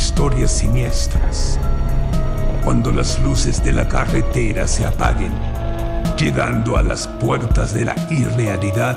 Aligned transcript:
historias 0.00 0.50
siniestras. 0.50 1.58
Cuando 2.64 2.90
las 2.90 3.20
luces 3.20 3.62
de 3.62 3.72
la 3.72 3.86
carretera 3.86 4.66
se 4.66 4.86
apaguen, 4.86 5.32
llegando 6.16 6.78
a 6.78 6.82
las 6.82 7.06
puertas 7.06 7.74
de 7.74 7.84
la 7.84 7.94
irrealidad, 8.08 8.96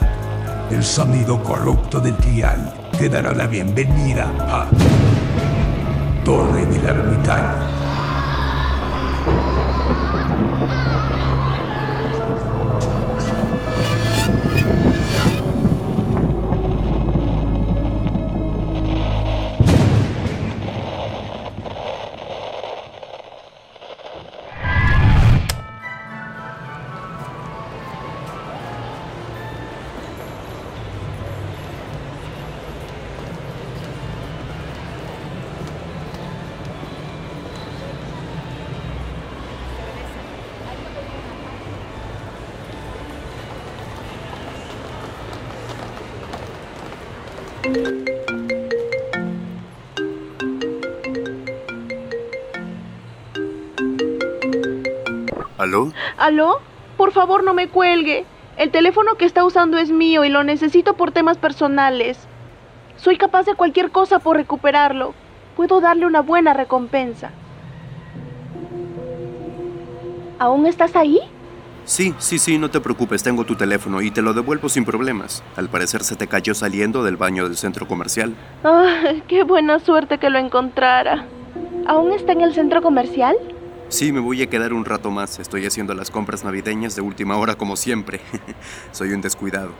el 0.72 0.81
sonido 0.81 1.44
corrupto 1.44 2.00
del 2.00 2.16
dial 2.20 2.73
te 2.98 3.09
dará 3.09 3.34
la 3.34 3.48
bienvenida 3.48 4.31
a 4.40 4.66
Torre 6.23 6.66
del 6.68 6.86
Ermitaño. 6.86 7.83
¿Aló? 55.58 55.94
¿Aló? 56.17 56.59
Por 56.97 57.14
favor, 57.14 57.44
no 57.44 57.53
me 57.53 57.70
cuelgue. 57.70 58.25
El 58.58 58.70
teléfono 58.70 59.16
que 59.16 59.23
está 59.23 59.45
usando 59.45 59.78
es 59.78 59.92
mío 59.92 60.25
y 60.25 60.30
lo 60.30 60.44
necesito 60.44 60.95
por 60.95 61.11
temas 61.11 61.38
personales. 61.38 62.28
Soy 62.97 63.17
capaz 63.17 63.45
de 63.45 63.55
cualquier 63.55 63.89
cosa 63.89 64.20
por 64.20 64.36
recuperarlo. 64.36 65.14
Puedo 65.55 65.80
darle 65.80 66.05
una 66.05 66.22
buena 66.22 66.53
recompensa. 66.53 67.31
¿Aún 70.38 70.66
estás 70.66 70.98
ahí? 70.98 71.22
Sí, 71.86 72.14
sí, 72.17 72.39
sí, 72.39 72.58
no 72.58 72.72
te 72.72 72.80
preocupes, 72.80 73.23
tengo 73.23 73.44
tu 73.44 73.56
teléfono 73.56 74.02
y 74.02 74.09
te 74.09 74.22
lo 74.22 74.34
devuelvo 74.34 74.70
sin 74.70 74.86
problemas. 74.86 75.44
Al 75.58 75.67
parecer 75.67 76.03
se 76.03 76.16
te 76.16 76.28
cayó 76.28 76.53
saliendo 76.53 77.03
del 77.03 77.17
baño 77.17 77.44
del 77.44 77.58
centro 77.58 77.88
comercial. 77.88 78.36
Ah, 78.64 79.14
qué 79.28 79.44
buena 79.44 79.80
suerte 79.80 80.17
que 80.17 80.30
lo 80.30 80.39
encontrara. 80.39 81.26
¿Aún 81.86 82.14
está 82.14 82.31
en 82.31 82.42
el 82.42 82.54
centro 82.54 82.81
comercial? 82.81 83.36
Sí, 83.89 84.14
me 84.14 84.22
voy 84.22 84.42
a 84.42 84.50
quedar 84.50 84.72
un 84.72 84.86
rato 84.86 85.11
más. 85.11 85.39
Estoy 85.39 85.66
haciendo 85.66 85.94
las 85.94 86.09
compras 86.09 86.45
navideñas 86.45 86.95
de 86.95 87.02
última 87.02 87.38
hora 87.38 87.56
como 87.56 87.76
siempre. 87.76 88.22
Soy 88.92 89.11
un 89.11 89.22
descuidado. 89.22 89.72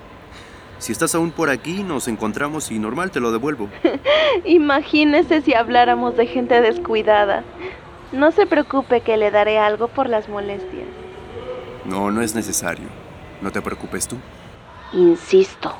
Si 0.80 0.92
estás 0.92 1.16
aún 1.16 1.32
por 1.32 1.50
aquí, 1.50 1.84
nos 1.84 2.10
encontramos 2.10 2.70
y 2.70 2.80
normal 2.80 3.12
te 3.12 3.22
lo 3.22 3.32
devuelvo. 3.32 3.70
Imagínese 4.44 5.42
si 5.42 5.54
habláramos 5.54 6.18
de 6.18 6.28
gente 6.28 6.60
descuidada. 6.60 7.46
No 8.12 8.32
se 8.32 8.46
preocupe 8.46 9.00
que 9.00 9.16
le 9.16 9.32
daré 9.32 9.58
algo 9.58 9.88
por 9.88 10.10
las 10.10 10.28
molestias. 10.28 11.03
No, 11.86 12.12
no 12.12 12.22
es 12.22 12.34
necesario. 12.34 12.88
No 13.42 13.52
te 13.52 13.62
preocupes 13.62 14.08
tú. 14.08 14.18
Insisto. 14.94 15.74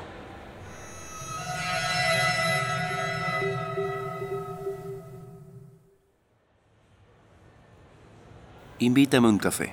Invítame 8.78 9.28
a 9.28 9.30
un 9.30 9.38
café. 9.38 9.72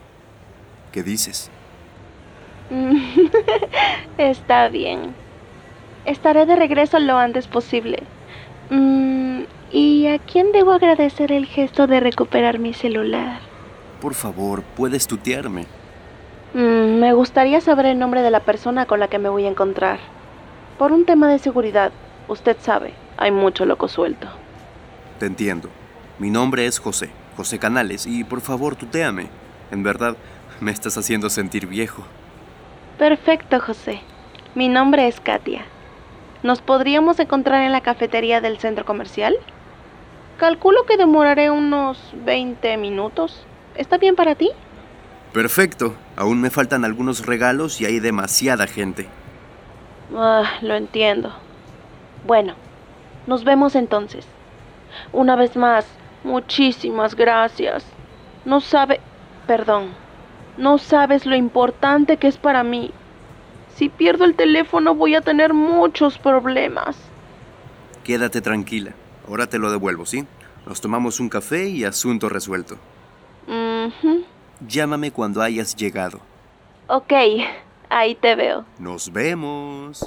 ¿Qué 0.92 1.03
dices? 1.03 1.50
Está 4.18 4.69
bien. 4.69 5.13
Estaré 6.06 6.46
de 6.46 6.56
regreso 6.56 7.00
lo 7.00 7.18
antes 7.18 7.48
posible. 7.48 8.03
Mm, 8.69 9.42
¿Y 9.72 10.08
a 10.08 10.19
quién 10.19 10.52
debo 10.52 10.72
agradecer 10.72 11.31
el 11.31 11.46
gesto 11.46 11.88
de 11.88 12.00
recuperar 12.00 12.59
mi 12.59 12.74
celular? 12.74 13.40
Por 14.00 14.13
favor, 14.13 14.63
puedes 14.63 15.08
tutearme. 15.08 15.66
Mm, 16.53 17.00
me 17.00 17.13
gustaría 17.13 17.62
saber 17.62 17.85
el 17.85 18.00
nombre 18.00 18.22
de 18.22 18.31
la 18.31 18.41
persona 18.41 18.85
con 18.85 19.00
la 19.00 19.07
que 19.07 19.19
me 19.19 19.29
voy 19.29 19.45
a 19.45 19.50
encontrar. 19.50 20.00
Por 20.78 20.91
un 20.91 21.06
tema 21.06 21.29
de 21.29 21.39
seguridad, 21.39 21.91
usted 22.28 22.57
sabe, 22.59 22.94
hay 23.17 23.31
mucho 23.31 23.66
loco 23.66 23.88
suelto. 23.88 24.28
Te 25.19 25.28
entiendo. 25.28 25.69
Mi 26.19 26.29
nombre 26.29 26.66
es 26.66 26.79
José, 26.79 27.09
José 27.38 27.57
Canales, 27.57 28.06
y 28.06 28.23
por 28.23 28.41
favor, 28.41 28.75
tuteame. 28.75 29.28
En 29.72 29.81
verdad, 29.81 30.17
me 30.59 30.72
estás 30.72 30.97
haciendo 30.97 31.29
sentir 31.29 31.67
viejo. 31.67 32.03
Perfecto, 32.97 33.59
José. 33.59 34.01
Mi 34.53 34.68
nombre 34.68 35.07
es 35.07 35.22
Katia. 35.22 35.66
¿Nos 36.44 36.62
podríamos 36.62 37.19
encontrar 37.19 37.63
en 37.63 37.72
la 37.72 37.81
cafetería 37.81 38.41
del 38.41 38.57
centro 38.57 38.83
comercial? 38.83 39.35
Calculo 40.38 40.85
que 40.85 40.97
demoraré 40.97 41.50
unos 41.50 42.13
20 42.25 42.75
minutos. 42.78 43.45
¿Está 43.75 43.97
bien 43.97 44.16
para 44.16 44.35
ti? 44.35 44.50
Perfecto. 45.34 45.96
Aún 46.18 46.42
me 46.42 46.50
faltan 46.50 46.84
algunos 46.84 47.25
regalos 47.25 47.80
y 47.80 47.86
hay 47.86 48.00
demasiada 48.00 48.68
gente. 48.68 49.08
Ah, 50.16 50.44
lo 50.62 50.75
entiendo. 50.75 51.34
Bueno, 52.25 52.56
nos 53.28 53.44
vemos 53.44 53.75
entonces. 53.75 54.25
Una 55.14 55.36
vez 55.36 55.56
más, 55.56 55.86
muchísimas 56.24 57.16
gracias. 57.16 57.86
No 58.46 58.59
sabe... 58.59 59.00
Perdón. 59.47 59.90
No 60.58 60.78
sabes 60.78 61.25
lo 61.25 61.36
importante 61.36 62.18
que 62.18 62.28
es 62.28 62.38
para 62.38 62.63
mí. 62.63 62.92
Si 63.75 63.90
pierdo 63.90 64.25
el 64.25 64.36
teléfono 64.36 64.96
voy 64.96 65.16
a 65.16 65.22
tener 65.22 65.53
muchos 65.53 66.18
problemas. 66.18 66.98
Quédate 68.03 68.42
tranquila. 68.42 68.92
Ahora 69.28 69.48
te 69.48 69.59
lo 69.59 69.72
devuelvo, 69.72 70.06
¿sí? 70.06 70.25
Nos 70.66 70.81
tomamos 70.81 71.19
un 71.19 71.30
café 71.30 71.69
y 71.69 71.86
asunto 71.86 72.28
resuelto. 72.28 72.78
Mhm. 73.48 74.31
Llámame 74.67 75.11
cuando 75.11 75.41
hayas 75.41 75.75
llegado. 75.75 76.19
Ok, 76.88 77.13
ahí 77.89 78.16
te 78.16 78.35
veo. 78.35 78.66
Nos 78.77 79.11
vemos. 79.11 80.05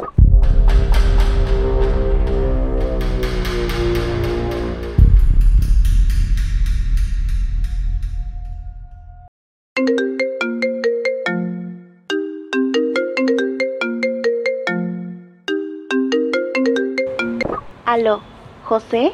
Aló, 17.85 18.23
José. 18.65 19.13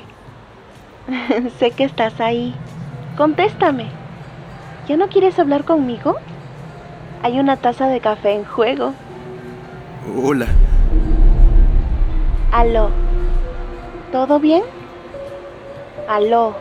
sé 1.59 1.71
que 1.73 1.85
estás 1.85 2.21
ahí. 2.21 2.55
Contéstame. 3.17 4.00
¿Ya 4.91 4.97
no 4.97 5.07
quieres 5.07 5.39
hablar 5.39 5.65
conmigo? 5.65 6.17
Hay 7.23 7.39
una 7.39 7.57
taza 7.57 7.87
de 7.87 8.01
café 8.01 8.33
en 8.33 8.45
juego. 8.45 8.93
Hola. 10.21 10.49
Aló. 12.51 12.91
¿Todo 14.11 14.41
bien? 14.41 14.65
Aló. 16.09 16.57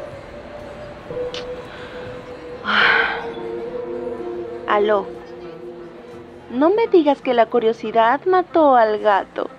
Aló. 4.68 5.08
No 6.52 6.70
me 6.70 6.86
digas 6.86 7.24
que 7.24 7.34
la 7.34 7.48
curiosidad 7.48 8.22
mató 8.28 8.76
al 8.76 9.00
gato. 9.00 9.50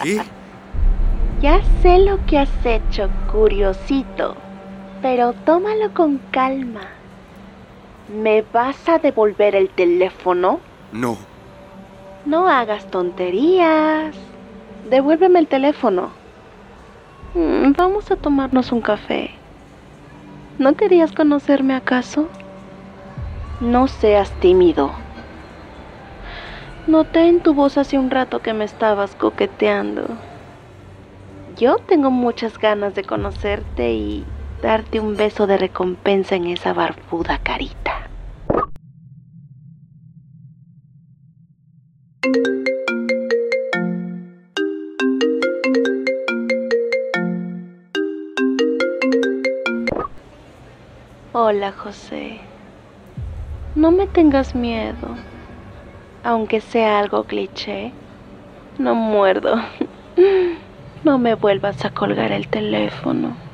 ¿Qué? 0.00 0.22
Ya 1.42 1.62
sé 1.80 1.98
lo 1.98 2.24
que 2.26 2.38
has 2.38 2.66
hecho, 2.66 3.08
curiosito, 3.32 4.36
pero 5.02 5.32
tómalo 5.32 5.92
con 5.94 6.18
calma. 6.30 6.82
¿Me 8.08 8.42
vas 8.52 8.88
a 8.88 8.98
devolver 8.98 9.54
el 9.54 9.68
teléfono? 9.70 10.60
No. 10.92 11.16
No 12.26 12.48
hagas 12.48 12.84
tonterías. 12.86 14.16
Devuélveme 14.90 15.38
el 15.38 15.46
teléfono. 15.46 16.10
Mm, 17.34 17.72
Vamos 17.76 18.10
a 18.10 18.16
tomarnos 18.16 18.72
un 18.72 18.80
café. 18.80 19.30
¿No 20.58 20.74
querías 20.74 21.12
conocerme 21.12 21.74
acaso? 21.74 22.28
No 23.60 23.86
seas 23.88 24.30
tímido. 24.40 24.90
Noté 26.86 27.28
en 27.28 27.40
tu 27.40 27.54
voz 27.54 27.78
hace 27.78 27.98
un 27.98 28.10
rato 28.10 28.40
que 28.40 28.52
me 28.52 28.64
estabas 28.64 29.14
coqueteando. 29.14 30.02
Yo 31.56 31.76
tengo 31.76 32.10
muchas 32.10 32.58
ganas 32.58 32.94
de 32.94 33.04
conocerte 33.04 33.92
y 33.92 34.24
darte 34.62 35.00
un 35.00 35.16
beso 35.16 35.46
de 35.46 35.56
recompensa 35.56 36.36
en 36.36 36.46
esa 36.46 36.72
barbuda 36.72 37.38
carita. 37.38 38.10
Hola 51.32 51.72
José, 51.72 52.38
no 53.74 53.92
me 53.92 54.06
tengas 54.06 54.54
miedo, 54.54 55.16
aunque 56.22 56.60
sea 56.60 56.98
algo 56.98 57.24
cliché, 57.24 57.92
no 58.78 58.94
muerdo, 58.94 59.56
no 61.04 61.18
me 61.18 61.34
vuelvas 61.34 61.84
a 61.84 61.90
colgar 61.90 62.32
el 62.32 62.48
teléfono. 62.48 63.49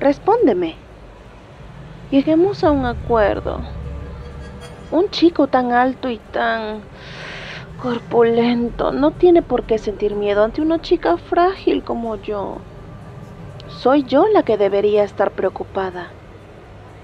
Respóndeme. 0.00 0.74
Lleguemos 2.10 2.62
a 2.64 2.70
un 2.70 2.86
acuerdo. 2.86 3.60
Un 4.90 5.10
chico 5.10 5.46
tan 5.46 5.72
alto 5.72 6.10
y 6.10 6.18
tan 6.18 6.80
corpulento 7.82 8.92
no 8.92 9.10
tiene 9.10 9.42
por 9.42 9.64
qué 9.64 9.78
sentir 9.78 10.14
miedo 10.14 10.44
ante 10.44 10.62
una 10.62 10.80
chica 10.80 11.16
frágil 11.16 11.82
como 11.82 12.16
yo. 12.16 12.58
Soy 13.68 14.04
yo 14.04 14.26
la 14.28 14.42
que 14.42 14.56
debería 14.56 15.02
estar 15.02 15.32
preocupada. 15.32 16.10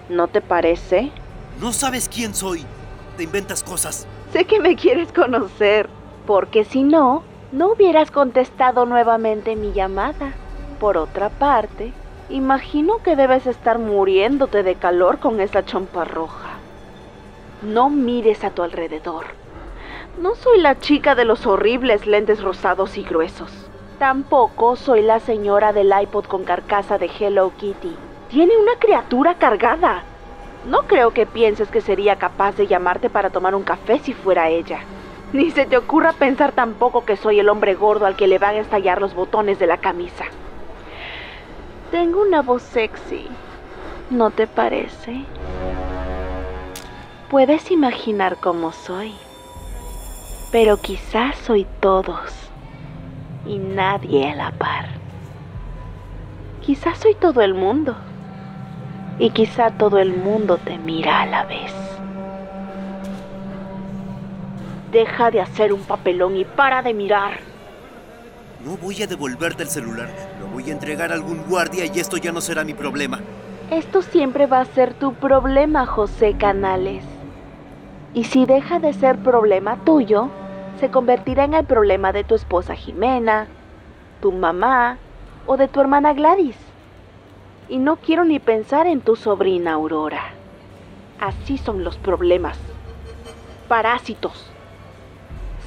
¿No 0.08 0.28
te 0.28 0.40
parece? 0.40 1.10
No 1.60 1.72
sabes 1.72 2.08
quién 2.08 2.34
soy. 2.34 2.64
Te 3.16 3.24
inventas 3.24 3.62
cosas. 3.62 4.06
Sé 4.32 4.44
que 4.44 4.60
me 4.60 4.76
quieres 4.76 5.12
conocer, 5.12 5.88
porque 6.26 6.64
si 6.64 6.82
no, 6.82 7.22
no 7.52 7.72
hubieras 7.72 8.10
contestado 8.10 8.86
nuevamente 8.86 9.56
mi 9.56 9.72
llamada. 9.72 10.32
Por 10.80 10.96
otra 10.96 11.28
parte, 11.28 11.92
imagino 12.32 13.02
que 13.02 13.14
debes 13.14 13.46
estar 13.46 13.78
muriéndote 13.78 14.62
de 14.62 14.74
calor 14.74 15.18
con 15.18 15.40
esa 15.40 15.64
chompa 15.64 16.04
roja. 16.04 16.50
No 17.62 17.90
mires 17.90 18.42
a 18.42 18.50
tu 18.50 18.62
alrededor. 18.62 19.26
No 20.18 20.34
soy 20.34 20.58
la 20.60 20.78
chica 20.80 21.14
de 21.14 21.24
los 21.24 21.46
horribles 21.46 22.06
lentes 22.06 22.42
rosados 22.42 22.96
y 22.96 23.02
gruesos. 23.02 23.52
Tampoco 23.98 24.76
soy 24.76 25.02
la 25.02 25.20
señora 25.20 25.72
del 25.72 25.92
iPod 26.02 26.24
con 26.24 26.44
carcasa 26.44 26.98
de 26.98 27.10
Hello 27.18 27.52
Kitty. 27.56 27.94
Tiene 28.30 28.56
una 28.56 28.76
criatura 28.78 29.34
cargada. 29.34 30.02
No 30.66 30.86
creo 30.86 31.12
que 31.12 31.26
pienses 31.26 31.70
que 31.70 31.82
sería 31.82 32.16
capaz 32.16 32.56
de 32.56 32.66
llamarte 32.66 33.10
para 33.10 33.30
tomar 33.30 33.54
un 33.54 33.62
café 33.62 33.98
si 33.98 34.14
fuera 34.14 34.48
ella. 34.48 34.80
Ni 35.32 35.50
se 35.50 35.66
te 35.66 35.76
ocurra 35.76 36.12
pensar 36.14 36.52
tampoco 36.52 37.04
que 37.04 37.16
soy 37.16 37.40
el 37.40 37.48
hombre 37.48 37.74
gordo 37.74 38.06
al 38.06 38.16
que 38.16 38.26
le 38.26 38.38
van 38.38 38.54
a 38.54 38.60
estallar 38.60 39.00
los 39.00 39.14
botones 39.14 39.58
de 39.58 39.66
la 39.66 39.76
camisa. 39.76 40.24
Tengo 41.92 42.22
una 42.22 42.40
voz 42.40 42.62
sexy, 42.62 43.26
¿no 44.08 44.30
te 44.30 44.46
parece? 44.46 45.26
Puedes 47.28 47.70
imaginar 47.70 48.38
cómo 48.38 48.72
soy, 48.72 49.12
pero 50.50 50.78
quizás 50.78 51.36
soy 51.36 51.66
todos 51.80 52.32
y 53.44 53.58
nadie 53.58 54.30
a 54.30 54.34
la 54.34 54.52
par. 54.52 54.86
Quizás 56.62 56.96
soy 56.96 57.14
todo 57.14 57.42
el 57.42 57.52
mundo 57.52 57.94
y 59.18 59.28
quizá 59.28 59.70
todo 59.72 59.98
el 59.98 60.16
mundo 60.16 60.56
te 60.56 60.78
mira 60.78 61.20
a 61.20 61.26
la 61.26 61.44
vez. 61.44 61.74
Deja 64.90 65.30
de 65.30 65.42
hacer 65.42 65.74
un 65.74 65.82
papelón 65.82 66.38
y 66.38 66.46
para 66.46 66.80
de 66.80 66.94
mirar. 66.94 67.40
No 68.64 68.78
voy 68.78 69.02
a 69.02 69.06
devolverte 69.06 69.64
el 69.64 69.68
celular. 69.68 70.31
A 70.66 70.70
entregar 70.70 71.10
a 71.10 71.14
algún 71.14 71.42
guardia 71.48 71.86
y 71.86 71.98
esto 71.98 72.16
ya 72.16 72.32
no 72.32 72.40
será 72.40 72.64
mi 72.64 72.74
problema. 72.74 73.20
Esto 73.70 74.02
siempre 74.02 74.46
va 74.46 74.60
a 74.60 74.64
ser 74.64 74.94
tu 74.94 75.14
problema, 75.14 75.86
José 75.86 76.34
Canales. 76.36 77.04
Y 78.14 78.24
si 78.24 78.46
deja 78.46 78.78
de 78.78 78.92
ser 78.92 79.18
problema 79.18 79.78
tuyo, 79.84 80.28
se 80.78 80.90
convertirá 80.90 81.44
en 81.44 81.54
el 81.54 81.64
problema 81.64 82.12
de 82.12 82.24
tu 82.24 82.34
esposa 82.34 82.74
Jimena, 82.74 83.46
tu 84.20 84.32
mamá 84.32 84.98
o 85.46 85.56
de 85.56 85.68
tu 85.68 85.80
hermana 85.80 86.12
Gladys. 86.12 86.56
Y 87.68 87.78
no 87.78 87.96
quiero 87.96 88.24
ni 88.24 88.38
pensar 88.38 88.86
en 88.86 89.00
tu 89.00 89.16
sobrina 89.16 89.72
Aurora. 89.72 90.34
Así 91.20 91.58
son 91.58 91.84
los 91.84 91.96
problemas. 91.96 92.58
Parásitos 93.68 94.52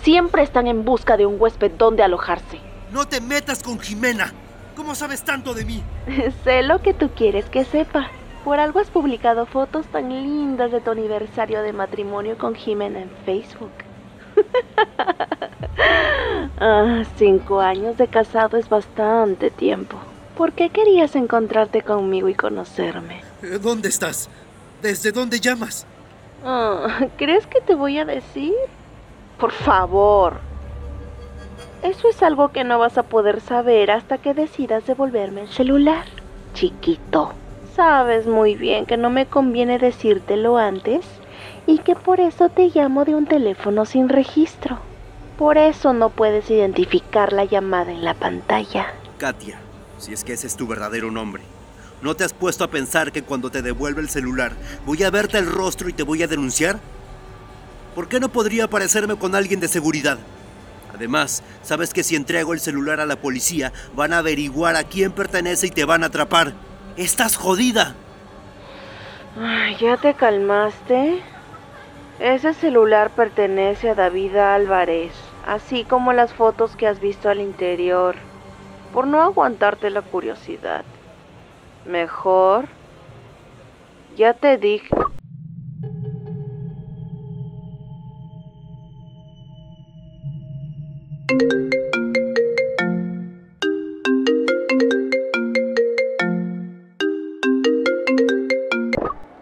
siempre 0.04 0.44
están 0.44 0.68
en 0.68 0.86
busca 0.86 1.18
de 1.18 1.26
un 1.26 1.42
huésped 1.42 1.72
donde 1.72 2.04
alojarse. 2.04 2.60
No 2.92 3.08
te 3.08 3.20
metas 3.20 3.64
con 3.64 3.80
Jimena. 3.80 4.32
¿Cómo 4.75 4.94
sabes 4.94 5.24
tanto 5.24 5.54
de 5.54 5.66
mí? 5.66 5.83
sé 6.44 6.63
lo 6.63 6.81
que 6.81 6.94
tú 6.94 7.10
quieres 7.16 7.45
que 7.45 7.66
sepa. 7.66 8.10
Por 8.44 8.60
algo 8.60 8.80
has 8.80 8.89
publicado 8.89 9.45
fotos 9.45 9.86
tan 9.88 10.10
lindas 10.10 10.72
de 10.72 10.81
tu 10.81 10.92
aniversario 10.92 11.63
de 11.63 11.74
matrimonio 11.74 12.38
con 12.38 12.54
Jimena 12.54 13.01
en 13.01 13.10
Facebook. 13.25 13.72
ah, 16.60 17.04
cinco 17.18 17.60
años 17.60 17.98
de 17.98 18.07
casado 18.07 18.57
es 18.57 18.69
bastante 18.69 19.50
tiempo. 19.50 19.98
¿Por 20.38 20.51
qué 20.51 20.69
querías 20.69 21.16
encontrarte 21.16 21.81
conmigo 21.81 22.27
y 22.27 22.36
conocerme? 22.36 23.22
Eh, 23.42 23.57
¿Dónde 23.62 23.89
estás? 23.89 24.30
¿Desde 24.81 25.12
dónde 25.12 25.39
llamas? 25.39 25.88
Ah, 26.44 27.07
¿Crees 27.18 27.48
que 27.48 27.62
te 27.62 27.74
voy 27.74 27.98
a 27.98 28.06
decir? 28.06 28.54
Por 29.39 29.51
favor. 29.51 30.39
Eso 31.86 32.10
es 32.10 32.24
algo 32.24 32.50
que 32.50 32.64
no 32.64 32.80
vas 32.80 32.98
a 32.98 33.04
poder 33.04 33.42
saber 33.42 33.92
hasta 33.92 34.18
que 34.18 34.34
decidas 34.34 34.88
devolverme 34.88 35.42
el 35.42 35.50
celular, 35.50 36.06
chiquito. 36.56 37.34
Sabes 37.76 38.26
muy 38.26 38.56
bien 38.56 38.88
que 38.88 38.98
no 38.98 39.12
me 39.12 39.28
conviene 39.28 39.78
decírtelo 39.78 40.58
antes 40.58 41.06
y 41.68 41.78
que 41.78 41.96
por 41.96 42.20
eso 42.20 42.50
te 42.50 42.72
llamo 42.74 43.06
de 43.06 43.14
un 43.14 43.28
teléfono 43.28 43.86
sin 43.86 44.10
registro. 44.10 44.80
Por 45.38 45.60
eso 45.60 45.94
no 45.94 46.10
puedes 46.10 46.50
identificar 46.50 47.32
la 47.34 47.46
llamada 47.46 47.92
en 47.92 48.04
la 48.04 48.16
pantalla. 48.16 48.88
Katia, 49.20 49.60
si 50.00 50.12
es 50.12 50.24
que 50.24 50.34
ese 50.34 50.48
es 50.48 50.58
tu 50.58 50.66
verdadero 50.66 51.12
nombre. 51.12 51.44
¿No 52.02 52.16
te 52.16 52.24
has 52.24 52.34
puesto 52.34 52.64
a 52.64 52.72
pensar 52.72 53.12
que 53.12 53.22
cuando 53.22 53.52
te 53.52 53.62
devuelva 53.62 54.02
el 54.02 54.10
celular 54.10 54.54
voy 54.88 55.04
a 55.04 55.12
verte 55.12 55.38
el 55.38 55.46
rostro 55.46 55.88
y 55.88 55.94
te 55.94 56.02
voy 56.02 56.24
a 56.24 56.28
denunciar? 56.28 56.80
¿Por 57.94 58.08
qué 58.08 58.20
no 58.20 58.30
podría 58.30 58.64
aparecerme 58.64 59.18
con 59.18 59.36
alguien 59.36 59.60
de 59.60 59.68
seguridad? 59.68 60.18
Además, 60.96 61.44
sabes 61.62 61.94
que 61.94 62.04
si 62.04 62.16
entrego 62.16 62.54
el 62.54 62.62
celular 62.62 63.02
a 63.02 63.06
la 63.06 63.18
policía, 63.18 63.74
van 63.96 64.14
a 64.14 64.20
averiguar 64.20 64.78
a 64.78 64.86
quién 64.86 65.12
pertenece 65.12 65.68
y 65.68 65.72
te 65.72 65.84
van 65.84 66.04
a 66.04 66.06
atrapar. 66.08 66.54
¡Estás 66.96 67.36
jodida! 67.36 67.96
¿Ya 69.82 69.98
te 69.98 70.14
calmaste? 70.14 71.22
Ese 72.22 72.54
celular 72.54 73.10
pertenece 73.10 73.90
a 73.90 73.96
David 73.96 74.38
Álvarez, 74.38 75.12
así 75.46 75.84
como 75.84 76.14
las 76.14 76.34
fotos 76.34 76.78
que 76.78 76.88
has 76.88 77.02
visto 77.02 77.28
al 77.28 77.42
interior, 77.42 78.16
por 78.94 79.06
no 79.06 79.22
aguantarte 79.22 79.90
la 79.90 80.02
curiosidad. 80.02 80.86
Mejor, 81.86 82.68
ya 84.16 84.34
te 84.34 84.58
dije... 84.58 84.88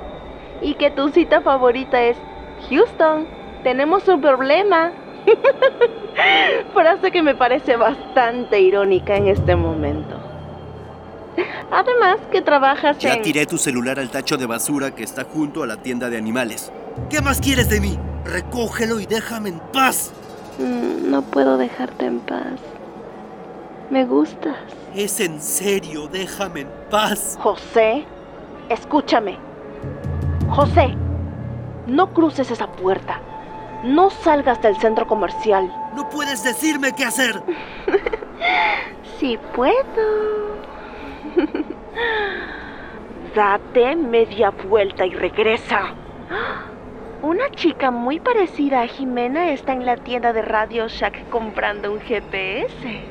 y 0.62 0.72
que 0.76 0.90
tu 0.90 1.10
cita 1.10 1.42
favorita 1.42 2.02
es 2.02 2.16
Houston, 2.70 3.28
tenemos 3.62 4.08
un 4.08 4.22
problema. 4.22 4.92
Frase 6.72 7.10
que 7.10 7.22
me 7.22 7.34
parece 7.34 7.76
bastante 7.76 8.60
irónica 8.60 9.14
en 9.14 9.28
este 9.28 9.54
momento. 9.54 10.18
Además 11.70 12.16
que 12.30 12.40
trabajas 12.40 12.96
ya 12.96 13.10
en... 13.10 13.16
Ya 13.16 13.22
tiré 13.22 13.44
tu 13.44 13.58
celular 13.58 13.98
al 13.98 14.08
tacho 14.08 14.38
de 14.38 14.46
basura 14.46 14.94
que 14.94 15.04
está 15.04 15.24
junto 15.24 15.62
a 15.62 15.66
la 15.66 15.82
tienda 15.82 16.08
de 16.08 16.16
animales. 16.16 16.72
¿Qué 17.10 17.20
más 17.20 17.42
quieres 17.42 17.68
de 17.68 17.82
mí? 17.82 17.98
Recógelo 18.24 19.00
y 19.00 19.06
déjame 19.06 19.50
en 19.50 19.60
paz. 19.70 20.14
Mm, 20.58 21.10
no 21.10 21.22
puedo 21.22 21.56
dejarte 21.56 22.06
en 22.06 22.20
paz. 22.20 22.60
Me 23.90 24.04
gustas. 24.04 24.56
Es 24.94 25.20
en 25.20 25.40
serio, 25.40 26.08
déjame 26.08 26.60
en 26.60 26.68
paz. 26.90 27.38
José, 27.40 28.04
escúchame. 28.68 29.38
José, 30.50 30.94
no 31.86 32.12
cruces 32.12 32.50
esa 32.50 32.66
puerta. 32.66 33.20
No 33.84 34.10
salgas 34.10 34.62
del 34.62 34.76
centro 34.76 35.06
comercial. 35.06 35.72
No 35.96 36.08
puedes 36.08 36.44
decirme 36.44 36.92
qué 36.92 37.04
hacer. 37.04 37.42
sí 39.18 39.38
puedo. 39.54 40.52
Date 43.34 43.96
media 43.96 44.50
vuelta 44.50 45.06
y 45.06 45.14
regresa. 45.14 45.94
Una 47.22 47.48
chica 47.52 47.92
muy 47.92 48.18
parecida 48.18 48.82
a 48.82 48.88
Jimena 48.88 49.52
está 49.52 49.72
en 49.72 49.86
la 49.86 49.96
tienda 49.96 50.32
de 50.32 50.42
Radio 50.42 50.88
Shack 50.88 51.28
comprando 51.28 51.92
un 51.92 52.00
GPS. 52.00 52.74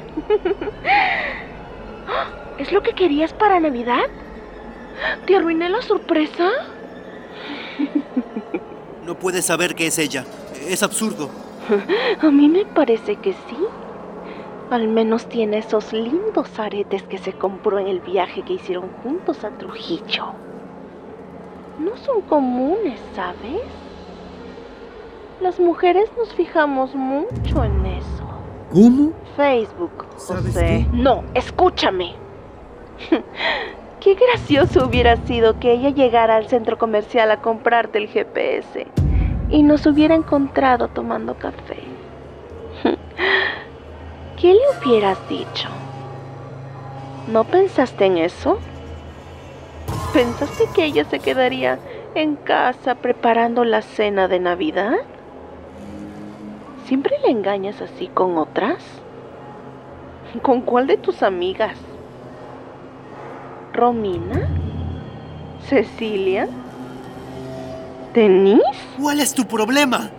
¿Es 2.58 2.74
lo 2.74 2.84
que 2.84 2.92
querías 2.92 3.32
para 3.32 3.62
Navidad? 3.62 4.04
¿Te 5.26 5.38
arruiné 5.38 5.70
la 5.70 5.82
sorpresa? 5.82 6.50
No 9.06 9.16
puedes 9.16 9.46
saber 9.46 9.74
que 9.74 9.88
es 9.88 9.98
ella. 9.98 10.26
Es 10.68 10.84
absurdo. 10.84 11.32
A 12.22 12.30
mí 12.30 12.48
me 12.48 12.66
parece 12.66 13.16
que 13.16 13.34
sí. 13.34 13.58
Al 14.70 14.88
menos 14.88 15.28
tiene 15.28 15.58
esos 15.58 15.92
lindos 15.92 16.60
aretes 16.60 17.02
que 17.04 17.18
se 17.18 17.34
compró 17.34 17.80
en 17.80 17.88
el 17.88 18.00
viaje 18.02 18.44
que 18.44 18.54
hicieron 18.54 18.90
juntos 19.04 19.44
a 19.44 19.50
Trujillo. 19.58 20.26
No 21.80 21.98
son 21.98 22.22
comunes, 22.22 23.00
¿sabes? 23.16 23.62
Las 25.42 25.60
mujeres 25.60 26.10
nos 26.18 26.34
fijamos 26.34 26.94
mucho 26.94 27.64
en 27.64 27.86
eso. 27.86 28.24
¿Cómo? 28.72 29.12
Facebook, 29.36 30.06
¿Sabes 30.18 30.46
José. 30.54 30.88
qué? 30.92 30.98
No, 30.98 31.24
escúchame. 31.34 32.14
Qué 34.00 34.16
gracioso 34.16 34.86
hubiera 34.86 35.16
sido 35.26 35.60
que 35.60 35.74
ella 35.74 35.90
llegara 35.90 36.36
al 36.36 36.48
centro 36.48 36.78
comercial 36.78 37.32
a 37.32 37.38
comprarte 37.42 37.98
el 37.98 38.08
GPS 38.08 38.88
y 39.50 39.64
nos 39.64 39.86
hubiera 39.86 40.16
encontrado 40.16 40.88
tomando 40.88 41.36
café. 41.36 41.80
¿Qué 44.40 44.54
le 44.54 44.60
hubieras 44.80 45.18
dicho? 45.28 45.70
¿No 47.32 47.44
pensaste 47.44 48.06
en 48.06 48.18
eso? 48.18 48.60
¿Pensaste 50.14 50.66
que 50.74 50.86
ella 50.86 51.06
se 51.06 51.20
quedaría 51.20 51.80
en 52.16 52.36
casa 52.36 52.96
preparando 52.96 53.64
la 53.64 53.82
cena 53.82 54.28
de 54.28 54.40
Navidad? 54.40 54.94
¿Siempre 56.86 57.16
le 57.24 57.32
engañas 57.32 57.82
así 57.82 58.08
con 58.08 58.38
otras? 58.38 58.84
¿Con 60.42 60.62
cuál 60.62 60.88
de 60.88 60.98
tus 60.98 61.24
amigas? 61.24 61.78
¿Romina? 63.74 64.48
¿Cecilia? 65.68 66.48
¿Denise? 68.14 68.62
¿Cuál 69.00 69.20
es 69.20 69.34
tu 69.34 69.46
problema? 69.46 70.10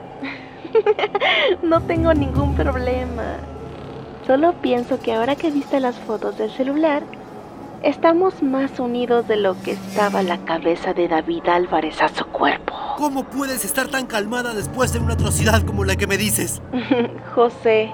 No 1.62 1.80
tengo 1.82 2.14
ningún 2.14 2.54
problema. 2.54 3.36
Solo 4.26 4.52
pienso 4.62 5.00
que 5.00 5.14
ahora 5.14 5.36
que 5.36 5.50
viste 5.50 5.80
las 5.80 5.96
fotos 5.96 6.38
del 6.38 6.50
celular, 6.50 7.02
estamos 7.82 8.42
más 8.42 8.78
unidos 8.78 9.26
de 9.28 9.36
lo 9.36 9.60
que 9.62 9.72
estaba 9.72 10.22
la 10.22 10.38
cabeza 10.38 10.94
de 10.94 11.08
David 11.08 11.48
Álvarez 11.48 12.00
a 12.00 12.08
su 12.08 12.24
cuerpo. 12.26 12.81
¿Cómo 12.98 13.24
puedes 13.24 13.64
estar 13.64 13.88
tan 13.88 14.06
calmada 14.06 14.54
después 14.54 14.92
de 14.92 14.98
una 14.98 15.14
atrocidad 15.14 15.62
como 15.62 15.84
la 15.84 15.96
que 15.96 16.06
me 16.06 16.16
dices? 16.16 16.62
José, 17.34 17.90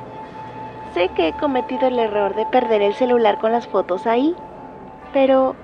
sé 0.95 1.11
que 1.17 1.28
he 1.28 1.33
cometido 1.35 1.88
el 1.88 1.99
error 1.99 2.35
de 2.35 2.47
perder 2.47 2.83
el 2.83 2.95
celular 2.95 3.38
con 3.38 3.52
las 3.52 3.67
fotos 3.69 4.07
ahí, 4.07 4.35
pero 5.12 5.55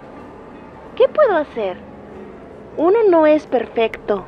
¿qué 0.96 1.08
puedo 1.08 1.36
hacer? 1.36 1.78
Uno 2.76 2.98
no 3.08 3.26
es 3.26 3.46
perfecto. 3.46 4.24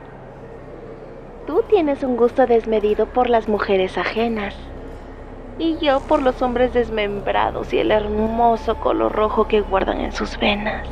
Tú 1.46 1.62
tienes 1.68 2.02
un 2.02 2.16
gusto 2.16 2.46
desmedido 2.46 3.06
por 3.06 3.30
las 3.30 3.48
mujeres 3.48 3.96
ajenas. 3.98 4.54
Y 5.58 5.78
yo 5.78 6.00
por 6.00 6.20
los 6.20 6.42
hombres 6.42 6.74
desmembrados 6.74 7.72
y 7.72 7.78
el 7.78 7.90
hermoso 7.90 8.76
color 8.76 9.12
rojo 9.12 9.48
que 9.48 9.62
guardan 9.62 10.00
en 10.00 10.12
sus 10.12 10.38
venas. 10.38 10.86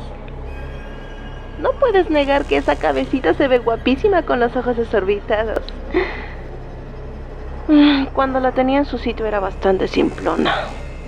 No 1.59 1.71
puedes 1.73 2.09
negar 2.09 2.45
que 2.45 2.57
esa 2.57 2.75
cabecita 2.75 3.33
se 3.33 3.47
ve 3.47 3.59
guapísima 3.59 4.23
con 4.23 4.39
los 4.39 4.55
ojos 4.55 4.77
desorbitados. 4.77 5.61
Cuando 8.13 8.39
la 8.39 8.51
tenía 8.51 8.79
en 8.79 8.85
su 8.85 8.97
sitio 8.97 9.25
era 9.25 9.39
bastante 9.39 9.87
simplona. 9.87 10.53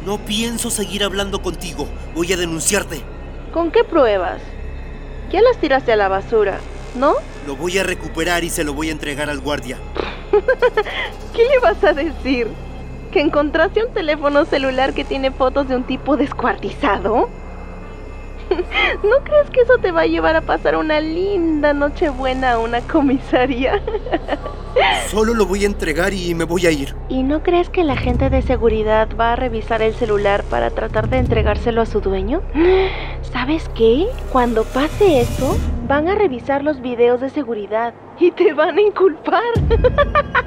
No 0.05 0.17
pienso 0.19 0.69
seguir 0.69 1.03
hablando 1.03 1.41
contigo. 1.41 1.87
Voy 2.15 2.31
a 2.31 2.37
denunciarte. 2.37 3.01
¿Con 3.53 3.71
qué 3.71 3.83
pruebas? 3.83 4.41
Ya 5.31 5.41
las 5.41 5.57
tiraste 5.57 5.91
a 5.91 5.97
la 5.97 6.07
basura, 6.07 6.59
¿no? 6.95 7.15
Lo 7.45 7.55
voy 7.55 7.77
a 7.77 7.83
recuperar 7.83 8.43
y 8.43 8.49
se 8.49 8.63
lo 8.63 8.73
voy 8.73 8.89
a 8.89 8.93
entregar 8.93 9.29
al 9.29 9.39
guardia. 9.39 9.77
¿Qué 11.33 11.43
le 11.43 11.59
vas 11.59 11.83
a 11.83 11.93
decir? 11.93 12.47
¿Que 13.11 13.19
encontraste 13.19 13.83
un 13.83 13.93
teléfono 13.93 14.45
celular 14.45 14.93
que 14.93 15.03
tiene 15.03 15.31
fotos 15.31 15.67
de 15.67 15.75
un 15.75 15.83
tipo 15.83 16.15
descuartizado? 16.15 17.29
¿No 19.03 19.23
crees 19.23 19.49
que 19.51 19.61
eso 19.61 19.77
te 19.79 19.91
va 19.91 20.01
a 20.01 20.05
llevar 20.05 20.35
a 20.35 20.41
pasar 20.41 20.75
una 20.75 20.99
linda 20.99 21.73
nochebuena 21.73 22.53
a 22.53 22.59
una 22.59 22.81
comisaría? 22.81 23.81
Solo 25.09 25.33
lo 25.33 25.45
voy 25.45 25.63
a 25.63 25.67
entregar 25.67 26.13
y 26.13 26.35
me 26.35 26.43
voy 26.43 26.67
a 26.67 26.71
ir. 26.71 26.95
¿Y 27.09 27.23
no 27.23 27.41
crees 27.41 27.69
que 27.69 27.83
la 27.83 27.95
gente 27.97 28.29
de 28.29 28.41
seguridad 28.41 29.09
va 29.19 29.33
a 29.33 29.35
revisar 29.35 29.81
el 29.81 29.93
celular 29.95 30.43
para 30.43 30.69
tratar 30.69 31.09
de 31.09 31.17
entregárselo 31.17 31.81
a 31.81 31.85
su 31.85 32.01
dueño? 32.01 32.41
¿Sabes 33.31 33.69
qué? 33.75 34.07
Cuando 34.31 34.63
pase 34.63 35.21
eso, 35.21 35.57
van 35.87 36.07
a 36.07 36.15
revisar 36.15 36.63
los 36.63 36.81
videos 36.81 37.21
de 37.21 37.29
seguridad 37.29 37.93
y 38.19 38.31
te 38.31 38.53
van 38.53 38.77
a 38.77 38.81
inculpar. 38.81 39.41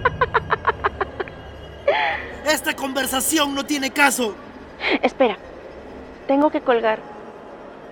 Esta 2.44 2.74
conversación 2.74 3.54
no 3.54 3.64
tiene 3.64 3.90
caso. 3.90 4.34
Espera, 5.02 5.36
tengo 6.26 6.50
que 6.50 6.60
colgar. 6.60 7.09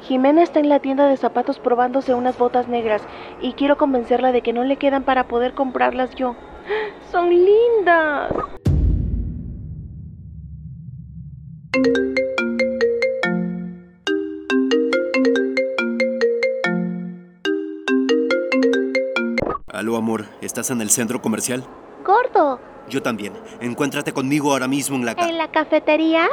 Jimena 0.02 0.42
está 0.42 0.60
en 0.60 0.68
la 0.68 0.80
tienda 0.80 1.06
de 1.08 1.16
zapatos 1.16 1.58
probándose 1.58 2.14
unas 2.14 2.38
botas 2.38 2.68
negras 2.68 3.02
y 3.40 3.52
quiero 3.54 3.76
convencerla 3.76 4.32
de 4.32 4.42
que 4.42 4.52
no 4.52 4.64
le 4.64 4.76
quedan 4.76 5.02
para 5.04 5.28
poder 5.28 5.54
comprarlas 5.54 6.14
yo. 6.14 6.36
Son 7.10 7.28
lindas. 7.30 8.32
Aló, 19.72 19.96
amor. 19.96 20.24
¿Estás 20.40 20.70
en 20.70 20.80
el 20.80 20.90
centro 20.90 21.22
comercial? 21.22 21.64
Gordo, 22.04 22.58
Yo 22.88 23.02
también. 23.02 23.34
Encuéntrate 23.60 24.12
conmigo 24.12 24.52
ahora 24.52 24.66
mismo 24.66 24.96
en 24.96 25.04
la 25.04 25.12
¿en 25.12 25.38
la 25.38 25.48
cafetería? 25.48 26.26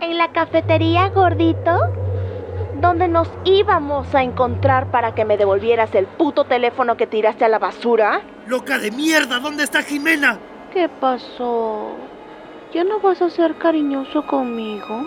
¿En 0.00 0.18
la 0.18 0.32
cafetería, 0.32 1.08
gordito? 1.10 1.70
¿Dónde 2.82 3.06
nos 3.06 3.28
íbamos 3.44 4.12
a 4.12 4.24
encontrar 4.24 4.90
para 4.90 5.14
que 5.14 5.24
me 5.24 5.36
devolvieras 5.36 5.94
el 5.94 6.06
puto 6.06 6.42
teléfono 6.42 6.96
que 6.96 7.06
tiraste 7.06 7.44
a 7.44 7.48
la 7.48 7.60
basura? 7.60 8.22
¡Loca 8.48 8.76
de 8.76 8.90
mierda! 8.90 9.38
¿Dónde 9.38 9.62
está 9.62 9.84
Jimena? 9.84 10.40
¿Qué 10.72 10.88
pasó? 10.88 11.92
¿Ya 12.74 12.82
no 12.82 12.98
vas 12.98 13.22
a 13.22 13.30
ser 13.30 13.54
cariñoso 13.54 14.26
conmigo? 14.26 15.06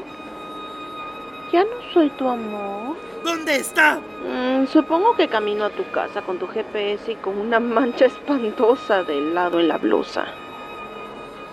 ¿Ya 1.52 1.66
no 1.66 1.94
soy 1.94 2.10
tu 2.12 2.30
amor? 2.30 2.96
¿Dónde 3.26 3.58
está? 3.58 4.00
Mm, 4.26 4.68
supongo 4.68 5.14
que 5.18 5.28
camino 5.28 5.66
a 5.66 5.70
tu 5.70 5.84
casa 5.92 6.22
con 6.22 6.40
tu 6.40 6.48
GPS 6.48 7.12
y 7.12 7.16
con 7.16 7.38
una 7.38 7.60
mancha 7.60 8.06
espantosa 8.06 9.04
de 9.04 9.18
helado 9.18 9.60
en 9.60 9.68
la 9.68 9.78
blusa. 9.80 10.24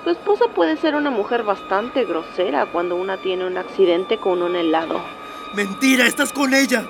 Tu 0.05 0.11
esposa 0.11 0.45
puede 0.55 0.77
ser 0.77 0.95
una 0.95 1.11
mujer 1.11 1.43
bastante 1.43 2.05
grosera 2.05 2.67
cuando 2.67 2.95
una 2.95 3.17
tiene 3.17 3.45
un 3.45 3.59
accidente 3.59 4.19
con 4.19 4.41
un 4.41 4.55
helado. 4.55 5.01
Mentira, 5.55 6.07
estás 6.07 6.33
con 6.33 6.55
ella. 6.55 6.85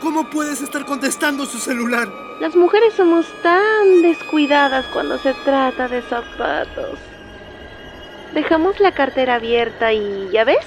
¿Cómo 0.00 0.24
puedes 0.30 0.62
estar 0.62 0.84
contestando 0.86 1.44
su 1.44 1.58
celular? 1.58 2.08
Las 2.40 2.56
mujeres 2.56 2.94
somos 2.94 3.26
tan 3.42 4.02
descuidadas 4.02 4.86
cuando 4.86 5.18
se 5.18 5.34
trata 5.44 5.88
de 5.88 6.00
zapatos. 6.02 6.98
Dejamos 8.32 8.80
la 8.80 8.92
cartera 8.92 9.34
abierta 9.34 9.92
y 9.92 10.30
¿ya 10.32 10.44
ves? 10.44 10.66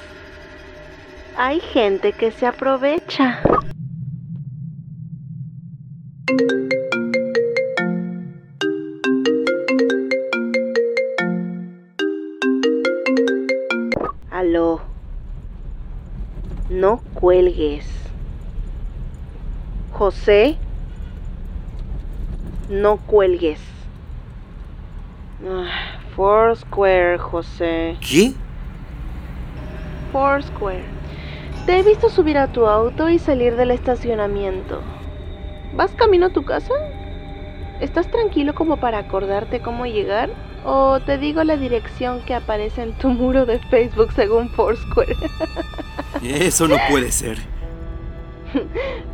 Hay 1.36 1.60
gente 1.60 2.14
que 2.14 2.32
se 2.32 2.46
aprovecha. 2.46 3.42
Cuelgues. 17.16 17.88
José. 19.94 20.58
No 22.70 22.98
cuelgues. 22.98 23.60
Ah, 25.48 25.98
Foursquare, 26.16 27.18
José. 27.18 27.98
¿Qué? 28.02 28.34
Foursquare. 30.12 30.84
Te 31.66 31.80
he 31.80 31.84
visto 31.84 32.10
subir 32.10 32.38
a 32.38 32.48
tu 32.48 32.68
auto 32.68 33.10
y 33.10 33.20
salir 33.20 33.56
del 33.56 33.72
estacionamiento. 33.72 34.82
¿Vas 35.74 35.92
camino 35.92 36.28
a 36.28 36.34
tu 36.34 36.46
casa? 36.46 36.74
¿Estás 37.82 38.10
tranquilo 38.10 38.54
como 38.56 38.78
para 38.78 39.00
acordarte 39.00 39.62
cómo 39.62 39.86
llegar? 39.86 40.30
¿O 40.64 41.00
te 41.00 41.18
digo 41.18 41.44
la 41.44 41.58
dirección 41.58 42.22
que 42.22 42.34
aparece 42.34 42.82
en 42.82 42.94
tu 42.94 43.10
muro 43.10 43.46
de 43.46 43.60
Facebook 43.60 44.12
según 44.14 44.50
Foursquare? 44.50 45.16
Eso 46.34 46.68
no 46.68 46.78
puede 46.90 47.12
ser. 47.12 47.38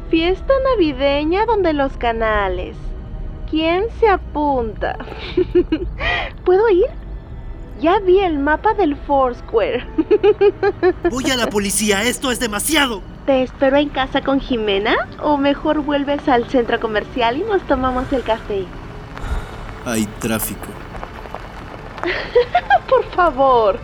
Fiesta 0.10 0.54
navideña 0.72 1.46
donde 1.46 1.74
los 1.74 1.98
canales. 1.98 2.76
¿Quién 3.50 3.86
se 4.00 4.08
apunta? 4.08 4.98
¿Puedo 6.46 6.70
ir? 6.70 6.88
Ya 7.82 8.00
vi 8.00 8.20
el 8.20 8.38
mapa 8.38 8.74
del 8.74 8.96
Foursquare. 8.96 9.86
Voy 11.10 11.30
a 11.32 11.36
la 11.36 11.48
policía, 11.48 12.04
esto 12.04 12.32
es 12.32 12.40
demasiado. 12.40 13.02
¿Te 13.26 13.44
espero 13.44 13.78
en 13.78 13.90
casa 13.90 14.22
con 14.22 14.40
Jimena? 14.40 14.96
¿O 15.22 15.38
mejor 15.38 15.82
vuelves 15.82 16.28
al 16.28 16.48
centro 16.50 16.80
comercial 16.80 17.38
y 17.38 17.42
nos 17.42 17.62
tomamos 17.64 18.12
el 18.14 18.24
café? 18.24 18.66
Hay 19.86 20.06
tráfico. 20.20 20.68
Por 22.90 23.04
favor. 23.12 23.80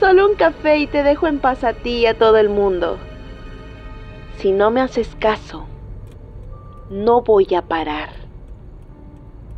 Solo 0.00 0.26
un 0.26 0.34
café 0.34 0.78
y 0.78 0.86
te 0.86 1.02
dejo 1.02 1.26
en 1.26 1.40
paz 1.40 1.62
a 1.62 1.74
ti 1.74 1.98
y 1.98 2.06
a 2.06 2.16
todo 2.16 2.38
el 2.38 2.48
mundo. 2.48 2.96
Si 4.38 4.50
no 4.50 4.70
me 4.70 4.80
haces 4.80 5.14
caso, 5.20 5.66
no 6.88 7.20
voy 7.20 7.54
a 7.54 7.60
parar. 7.60 8.08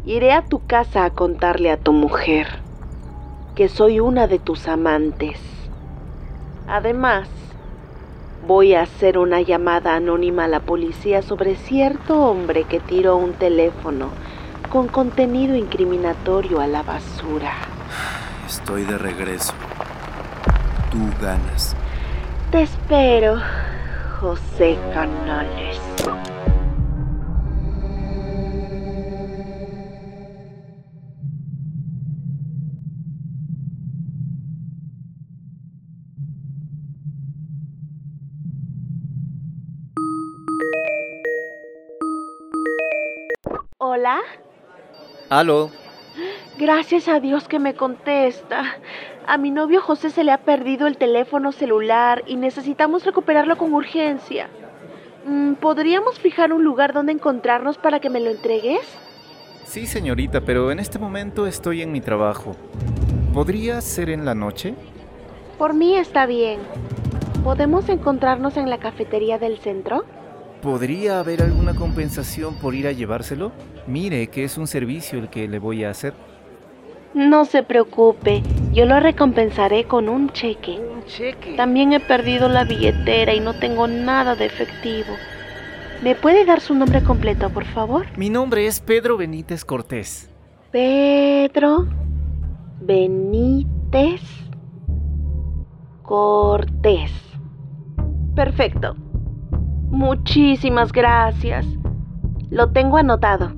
Iré 0.05 0.33
a 0.33 0.43
tu 0.43 0.67
casa 0.67 1.05
a 1.05 1.11
contarle 1.11 1.71
a 1.71 1.77
tu 1.77 1.93
mujer 1.93 2.49
que 3.55 3.69
soy 3.69 4.01
una 4.01 4.27
de 4.27 4.41
tus 4.41 4.67
amantes. 4.67 5.39
Además, 6.67 7.29
voy 8.45 8.75
a 8.75 8.83
hacer 8.83 9.19
una 9.19 9.43
llamada 9.43 9.95
anónima 9.95 10.47
a 10.47 10.49
la 10.49 10.59
policía 10.59 11.23
sobre 11.23 11.55
cierto 11.55 12.21
hombre 12.21 12.65
que 12.65 12.81
tiró 12.81 13.17
un 13.17 13.35
teléfono 13.35 14.09
con 14.73 14.89
contenido 14.89 15.55
incriminatorio 15.55 16.61
a 16.61 16.67
la 16.67 16.83
basura. 16.83 17.53
Estoy 18.49 18.83
de 18.83 18.99
regreso. 18.99 19.55
Tú 20.93 20.99
ganas. 21.23 21.75
Te 22.51 22.65
espero, 22.65 23.41
José 24.21 24.77
Canales. 24.93 25.81
Hola. 43.79 44.21
Aló. 45.31 45.71
Gracias 46.63 47.09
a 47.09 47.19
Dios 47.19 47.49
que 47.49 47.59
me 47.59 47.75
contesta. 47.75 48.77
A 49.27 49.37
mi 49.37 49.51
novio 49.51 49.81
José 49.81 50.11
se 50.11 50.23
le 50.23 50.31
ha 50.31 50.45
perdido 50.45 50.87
el 50.87 50.97
teléfono 50.97 51.51
celular 51.51 52.23
y 52.29 52.37
necesitamos 52.37 53.05
recuperarlo 53.05 53.59
con 53.59 53.75
urgencia. 53.75 54.49
Mm, 55.27 55.55
¿Podríamos 55.55 56.21
fijar 56.21 56.53
un 56.53 56.63
lugar 56.63 56.93
donde 56.93 57.11
encontrarnos 57.11 57.79
para 57.79 57.99
que 57.99 58.11
me 58.11 58.21
lo 58.21 58.31
entregues? 58.31 58.79
Sí, 59.65 59.87
señorita, 59.87 60.43
pero 60.43 60.71
en 60.71 60.79
este 60.79 61.01
momento 61.01 61.49
estoy 61.49 61.83
en 61.83 61.91
mi 61.91 62.01
trabajo. 62.01 62.55
¿Podría 63.35 63.81
ser 63.81 64.09
en 64.09 64.25
la 64.25 64.37
noche? 64.37 64.77
Por 65.59 65.75
mí 65.75 65.97
está 65.97 66.27
bien. 66.27 66.61
¿Podemos 67.43 67.89
encontrarnos 67.89 68.57
en 68.57 68.71
la 68.71 68.79
cafetería 68.79 69.37
del 69.37 69.59
centro? 69.59 70.05
¿Podría 70.63 71.19
haber 71.19 71.43
alguna 71.43 71.75
compensación 71.75 72.55
por 72.55 72.77
ir 72.77 72.87
a 72.87 72.93
llevárselo? 72.93 73.51
Mire 73.89 74.29
que 74.29 74.45
es 74.45 74.57
un 74.59 74.69
servicio 74.69 75.19
el 75.19 75.29
que 75.29 75.49
le 75.49 75.59
voy 75.59 75.83
a 75.83 75.91
hacer. 75.91 76.15
No 77.15 77.45
se 77.45 77.63
preocupe, 77.63 78.43
yo 78.73 78.87
lo 78.87 78.99
recompensaré 78.99 79.85
con 79.85 80.09
un 80.09 80.31
cheque. 80.31 80.81
Un 80.81 81.05
cheque. 81.05 81.55
También 81.57 81.93
he 81.93 82.01
perdido 82.01 82.49
la 82.49 82.65
billetera 82.65 83.35
y 83.35 83.41
no 83.41 83.53
tengo 83.55 83.87
nada 83.87 84.35
de 84.35 84.47
efectivo. 84.47 85.15
¿Me 86.03 86.15
puede 86.15 86.45
dar 86.45 86.61
su 86.61 86.75
nombre 86.75 87.03
completo, 87.03 87.51
por 87.51 87.65
favor? 87.65 88.07
Mi 88.17 88.31
nombre 88.31 88.67
es 88.67 88.81
Pedro 88.81 89.17
Benítez 89.17 89.65
Cortés. 89.65 90.31
Pedro 90.71 91.87
Benítez 92.81 94.23
Cortés. 96.03 97.13
Perfecto. 98.35 98.97
Muchísimas 99.91 100.91
gracias. 100.93 101.67
Lo 102.49 102.73
tengo 102.73 102.97
anotado. 102.97 103.53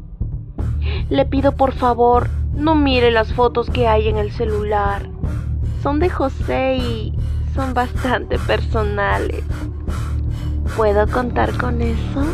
Le 1.08 1.24
pido 1.24 1.52
por 1.52 1.72
favor, 1.72 2.28
no 2.56 2.74
mire 2.74 3.10
las 3.10 3.32
fotos 3.32 3.70
que 3.70 3.88
hay 3.88 4.08
en 4.08 4.16
el 4.16 4.32
celular. 4.32 5.08
Son 5.82 5.98
de 5.98 6.08
José 6.08 6.76
y 6.76 7.12
son 7.54 7.74
bastante 7.74 8.38
personales. 8.38 9.44
¿Puedo 10.76 11.06
contar 11.08 11.56
con 11.56 11.82
eso? 11.82 12.24